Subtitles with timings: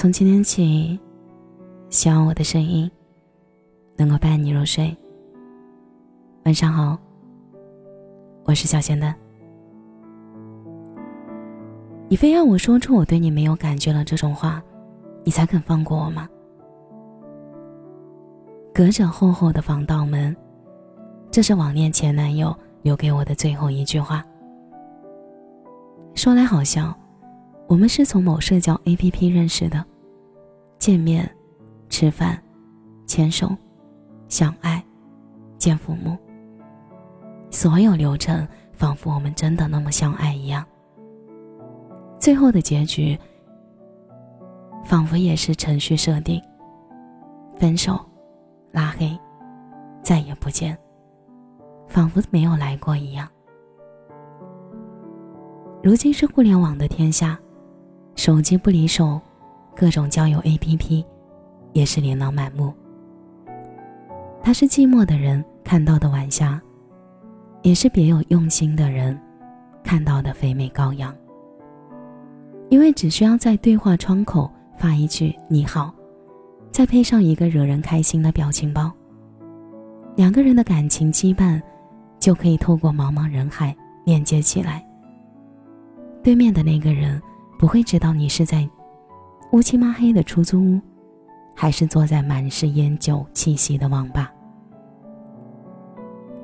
[0.00, 0.98] 从今天起，
[1.90, 2.90] 希望我的声音
[3.98, 4.96] 能够伴你入睡。
[6.46, 6.98] 晚上好，
[8.44, 9.14] 我是小仙丹。
[12.08, 14.62] 你非要我说出我对你没有感觉了这种话，
[15.22, 16.26] 你才肯放过我吗？
[18.72, 20.34] 隔着厚厚的防盗门，
[21.30, 24.24] 这是网恋前男友留给我的最后一句话。
[26.14, 26.98] 说来好笑，
[27.66, 29.84] 我们是从某社交 APP 认识的，
[30.80, 31.30] 见面、
[31.90, 32.42] 吃饭、
[33.06, 33.54] 牵手、
[34.28, 34.82] 相爱、
[35.58, 36.16] 见父母，
[37.50, 40.64] 所有流程仿佛我们真的那么相爱一样。
[42.18, 43.16] 最后的结局，
[44.82, 46.42] 仿佛也是程序设定：
[47.56, 48.00] 分手、
[48.72, 49.14] 拉黑、
[50.02, 50.76] 再也不见，
[51.88, 53.28] 仿佛没有来过一样。
[55.82, 57.38] 如今是互联网的天下，
[58.14, 59.20] 手机不离手，
[59.80, 61.02] 各种交友 APP
[61.72, 62.70] 也是琳琅满目。
[64.42, 66.60] 他是寂寞的人看到的晚霞，
[67.62, 69.18] 也是别有用心的人
[69.82, 71.16] 看到的肥美羔羊。
[72.68, 75.90] 因为只需要在对话窗口发一句“你好”，
[76.70, 78.92] 再配上一个惹人开心的表情包，
[80.14, 81.58] 两个人的感情羁绊
[82.18, 84.86] 就可以透过茫茫人海连接起来。
[86.22, 87.18] 对面的那个人
[87.58, 88.68] 不会知道你是在
[89.52, 90.80] 乌漆抹黑的出租屋，
[91.56, 94.32] 还是坐在满是烟酒气息的网吧。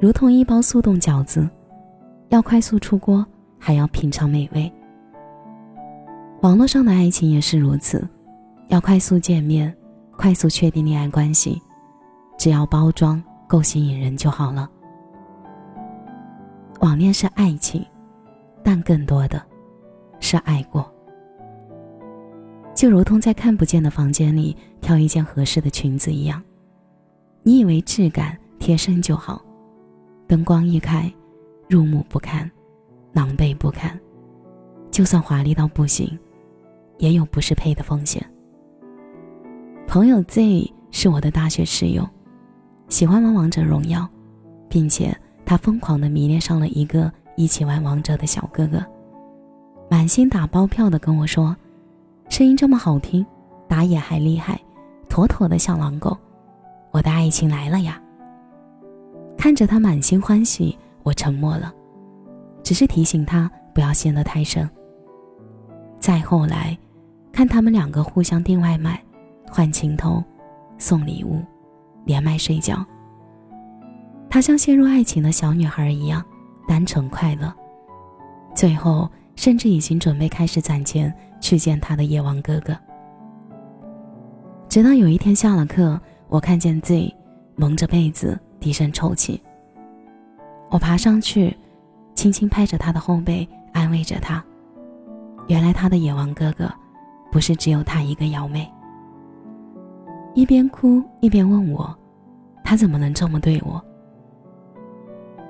[0.00, 1.48] 如同一包速冻饺子，
[2.30, 3.24] 要快速出锅，
[3.58, 4.72] 还要品尝美味。
[6.40, 8.06] 网络上的爱情也是如此，
[8.68, 9.74] 要快速见面，
[10.16, 11.60] 快速确定恋爱关系，
[12.38, 14.68] 只要包装够吸引人就好了。
[16.80, 17.84] 网恋是爱情，
[18.62, 19.42] 但更多的。
[20.20, 20.90] 是爱过，
[22.74, 26.42] 就如同在看不见的房间里挑一件合适的裙子一样，
[27.42, 29.40] 你以为质感贴身就好，
[30.26, 31.10] 灯光一开，
[31.68, 32.50] 入目不堪，
[33.12, 33.98] 狼狈不堪，
[34.90, 36.18] 就算华丽到不行，
[36.98, 38.24] 也有不适配的风险。
[39.86, 42.04] 朋友 Z 是我的大学室友，
[42.88, 44.08] 喜欢玩王者荣耀，
[44.68, 45.16] 并且
[45.46, 48.84] 他疯狂的迷恋上了一个一起玩王者的小哥哥。
[49.88, 51.54] 满心打包票的跟我说
[52.28, 53.24] ：“声音这么好听，
[53.68, 54.60] 打野还厉害，
[55.08, 56.16] 妥妥的小狼狗，
[56.90, 58.00] 我的爱情来了呀！”
[59.38, 61.72] 看着他满心欢喜，我沉默了，
[62.62, 64.68] 只是提醒他不要陷得太深。
[66.00, 66.76] 再后来，
[67.30, 69.00] 看他们两个互相订外卖、
[69.48, 70.22] 换情头、
[70.76, 71.40] 送礼物、
[72.04, 72.84] 连麦睡觉，
[74.28, 76.24] 他像陷入爱情的小女孩一样
[76.66, 77.52] 单纯快乐，
[78.54, 79.08] 最后。
[79.36, 81.12] 甚至已经准备开始攒钱
[81.44, 82.74] 去见他的夜王哥哥。
[84.66, 87.14] 直到有一天下了课，我看见 Z
[87.54, 89.42] 蒙着被子低声抽泣。
[90.70, 91.54] 我爬上去，
[92.14, 94.42] 轻轻拍着他的后背，安慰着他。
[95.46, 96.72] 原来他的野王哥哥，
[97.30, 98.66] 不是只有他一个瑶妹。
[100.32, 101.94] 一边哭一边问我，
[102.64, 103.84] 他怎么能这么对我？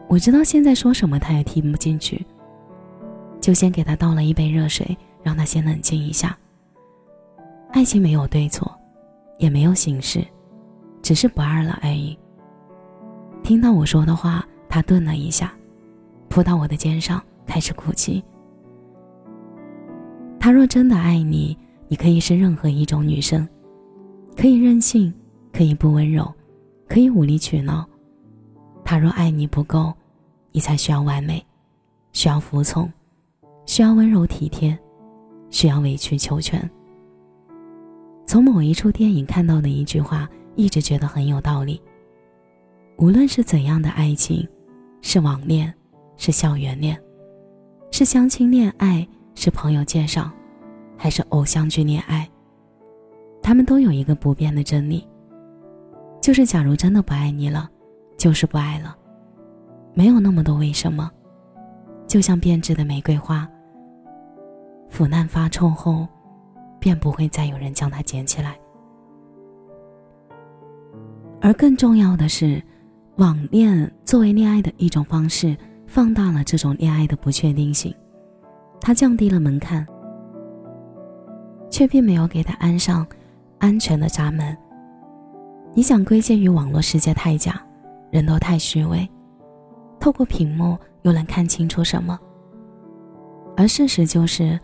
[0.09, 2.27] 我知道现在说什么他也听不进去。
[3.41, 6.39] 就先给他倒了一杯热水，让他先冷静一下。
[7.73, 8.71] 爱情没有对错，
[9.39, 10.25] 也没有形式，
[11.03, 12.17] 只是不爱了而已。
[13.43, 15.53] 听到我说的话，他顿了一下，
[16.29, 18.23] 扑到我的肩上，开始哭泣。
[20.39, 21.57] 他若真的爱你，
[21.89, 23.49] 你可以是任何一种女生，
[24.37, 25.13] 可以任性，
[25.53, 26.33] 可以不温柔，
[26.87, 27.85] 可以无理取闹。
[28.85, 29.93] 他若爱你不够，
[30.53, 31.45] 你才需要完美，
[32.13, 32.91] 需要服从。
[33.67, 34.79] 需要温柔体贴，
[35.55, 36.69] 需要委曲求全。
[38.27, 41.81] 从某一处电影看到的一句话，一直觉得很有道理。
[42.99, 44.47] 无论是怎样的爱情，
[45.01, 45.73] 是网恋，
[46.17, 47.01] 是校园恋，
[47.93, 49.07] 是相亲恋爱，
[49.37, 50.29] 是朋友介绍，
[50.97, 52.29] 还是偶像剧恋爱，
[53.41, 55.07] 他们都有一个不变的真理，
[56.21, 57.71] 就是假如真的不爱你了，
[58.19, 58.97] 就是不爱了，
[59.95, 61.09] 没有那么多为什么。
[62.09, 63.49] 就像变质的玫瑰花。
[64.95, 66.07] 腐烂发臭后，
[66.79, 68.57] 便不会再有人将它捡起来。
[71.41, 72.63] 而更重要的是，
[73.17, 75.57] 网恋作为恋爱的一种方式，
[75.89, 77.93] 放大了这种恋爱的不确定性，
[78.81, 79.85] 它降低了门槛，
[81.69, 83.05] 却并没有给它安上
[83.59, 84.57] 安全的闸门。
[85.75, 87.61] 你想归结于网络世界太假，
[88.13, 89.11] 人都太虚伪，
[89.99, 92.17] 透过屏幕又能看清楚什么？
[93.57, 94.57] 而事实就是。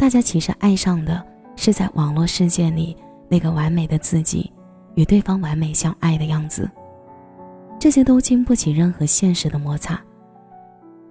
[0.00, 1.22] 大家其实爱上的
[1.56, 2.96] 是在网络世界里
[3.28, 4.50] 那个完美的自己，
[4.94, 6.70] 与对方完美相爱的样子。
[7.78, 10.00] 这些都经不起任何现实的摩擦。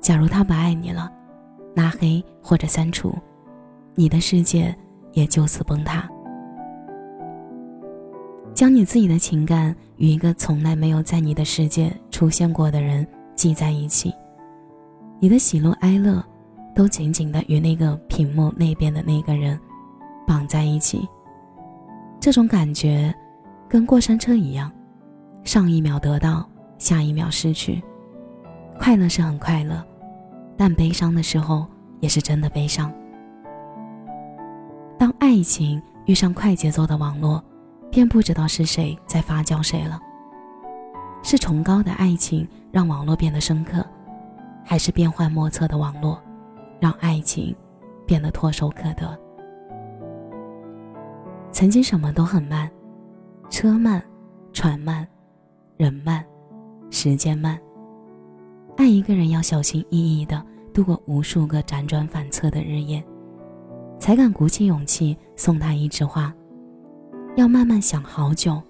[0.02, 1.08] 假如他不爱你了，
[1.76, 3.16] 拉黑或者删除，
[3.94, 4.76] 你的世界
[5.14, 6.10] 也就此崩塌。
[8.56, 14.12] 将你自己的情感与一个从来没有在你的世界出现过的人系在一起，
[15.20, 16.26] 你的喜怒哀乐
[16.76, 19.60] 都紧紧的与那个屏幕那边的那个人
[20.28, 21.08] 绑在一起。
[22.20, 23.14] 这种感觉
[23.68, 24.72] 跟过山车一样，
[25.44, 27.82] 上一秒得到，下一秒失去。
[28.78, 29.84] 快乐是很快乐，
[30.58, 31.66] 但悲伤的时候
[32.00, 32.94] 也是真的悲伤。
[34.98, 37.44] 当爱情遇上快节奏的网络。
[37.92, 40.00] 便不知道是谁在发酵谁了。
[41.24, 43.84] 是崇高的爱情让网络变得深刻，
[44.64, 46.22] 还是变幻莫测的网络
[46.80, 47.56] 让爱情
[48.06, 49.20] 变得唾手可得？
[51.52, 52.70] 曾经什么都很慢，
[53.50, 54.02] 车慢，
[54.54, 55.08] 船慢，
[55.78, 56.24] 人慢，
[56.90, 57.60] 时间慢。
[58.78, 60.42] 爱一个人要小心翼翼的
[60.74, 63.04] 度过无数个辗转反侧的日夜，
[64.00, 66.34] 才敢鼓起勇气送他一枝花。
[67.36, 68.62] 要慢慢想好久，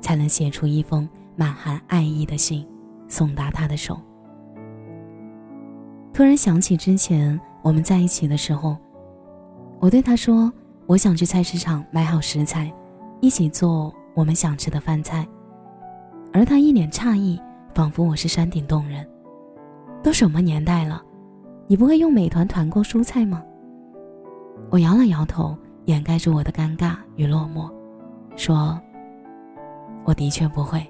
[0.00, 2.66] 才能写出一封满含爱意的信，
[3.08, 4.00] 送达他的手。
[6.12, 8.76] 突然想起之前我们在一起的时候，
[9.80, 10.52] 我对他说
[10.86, 12.72] ：“我想去菜市场买好食材，
[13.20, 15.26] 一起做我们想吃的饭菜。”
[16.32, 17.42] 而他一脸诧异，
[17.74, 19.04] 仿佛我是山顶洞人。
[20.00, 21.02] 都什么年代了，
[21.66, 23.42] 你不会用美团团购蔬菜吗？
[24.70, 27.68] 我摇了摇头，掩盖住我的尴尬与落寞。
[28.36, 28.80] 说
[30.06, 30.88] ：“我的确不会。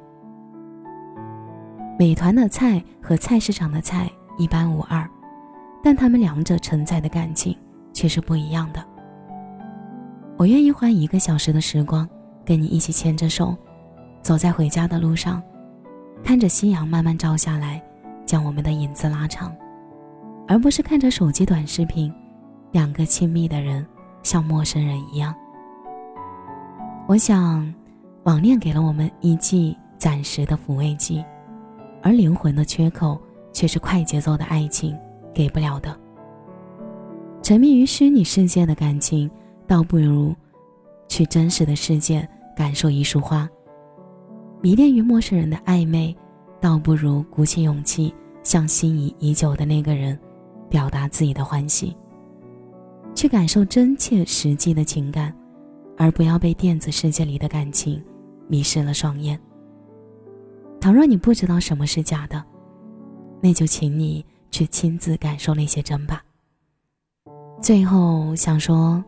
[1.99, 5.09] 美团的菜和菜市场的菜一般无二，
[5.87, 7.57] 但他们两者承载的感情
[7.93, 8.85] 却是不一样的。
[10.37, 12.09] 我愿意花一个小时的时光，
[12.45, 13.57] 跟你一起牵着手，
[14.21, 15.41] 走在回家的路上，
[16.25, 17.81] 看着夕阳慢慢照下来，
[18.25, 19.55] 将我们的影子拉长，
[20.49, 22.13] 而不是看着手机短视频，
[22.73, 23.87] 两个亲密的人
[24.25, 25.33] 像陌生人一样。”
[27.07, 27.73] 我想，
[28.25, 31.25] 网恋给了我们一剂暂时的抚慰剂，
[32.03, 33.17] 而灵魂的缺口
[33.53, 34.93] 却是快节奏的爱情
[35.37, 35.95] 给不了的。
[37.43, 39.31] 沉迷于虚拟世界的感情，
[39.67, 40.35] 倒不如
[41.09, 43.47] 去真实的世界感受一束花；
[44.63, 46.17] 迷恋于陌生人的暧昧，
[46.59, 48.13] 倒不如鼓起勇气
[48.43, 50.19] 向心仪已久的那个人
[50.71, 51.95] 表达自己的欢喜，
[53.15, 55.37] 去感受真切实际的情感。
[55.99, 58.05] 而不要被电子世界里的感情
[58.49, 59.41] 迷失了双眼。
[60.79, 62.45] 倘若你不知道什么是假的，
[63.41, 66.23] 那就请你去亲自感受那些真吧。
[67.63, 69.03] 最后想说，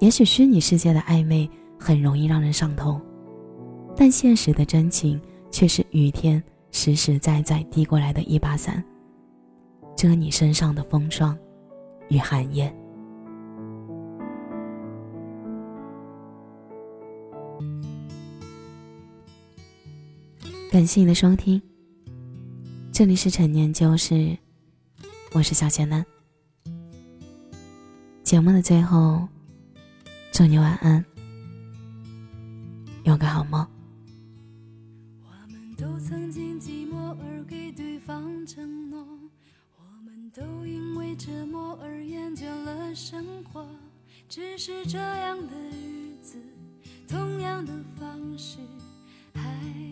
[0.00, 3.00] 也许虚拟世界的暧昧很容易让人上头，
[3.96, 5.20] 但现实的真情
[5.50, 8.82] 却是雨天实实在在递过来的一把伞，
[9.96, 11.38] 遮你身上的风霜
[12.08, 12.74] 与寒夜。
[20.70, 21.60] 感谢你的收听，
[22.92, 24.36] 这里是陈年旧事，
[25.32, 26.04] 我是小贤男。
[28.22, 29.26] 节目的最后，
[30.30, 31.02] 祝你晚安，
[33.04, 33.66] 有个好梦。
[35.22, 39.00] 我们都曾经寂寞而给对方承诺，
[39.78, 43.66] 我们都因为折磨而厌倦了生活，
[44.28, 46.36] 只是这样的日子，
[47.08, 48.58] 同样的方式，
[49.32, 49.91] 还。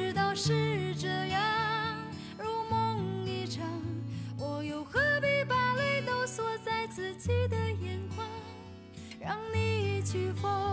[0.00, 1.42] 知道是这样，
[2.38, 3.62] 如梦一场，
[4.38, 8.26] 我又何必把泪都锁在自己的眼眶，
[9.20, 10.69] 让你去疯。